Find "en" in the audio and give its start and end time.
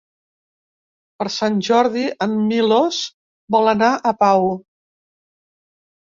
2.25-2.33